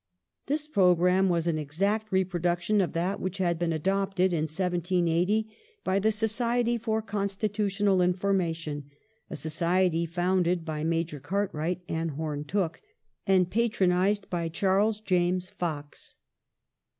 This 0.47 0.67
programme 0.67 1.29
was 1.29 1.45
an 1.45 1.59
exact 1.59 2.11
reproduction 2.11 2.81
of 2.81 2.93
that 2.93 3.19
which 3.19 3.37
had 3.37 3.59
been 3.59 3.71
adopted 3.71 4.33
in 4.33 4.45
1780 4.49 5.47
by 5.83 5.99
the 5.99 6.11
Society 6.11 6.79
for 6.79 7.03
Constitutional 7.03 8.01
Information— 8.01 8.89
a 9.29 9.35
society 9.35 10.07
founded 10.07 10.65
by 10.65 10.83
Major 10.83 11.19
Cartwright 11.19 11.81
and 11.87 12.09
Home 12.17 12.43
Tooke, 12.45 12.81
and 13.27 13.51
patronized 13.51 14.27
by 14.27 14.49
Charles 14.49 14.99
James 15.01 15.51
Fox. 15.51 16.17